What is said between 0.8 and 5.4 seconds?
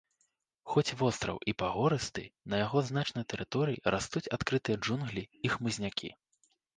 востраў і пагорысты, на яго значнай тэрыторыі растуць адкрытыя джунглі